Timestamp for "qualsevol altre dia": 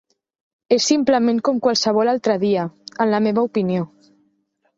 1.67-2.65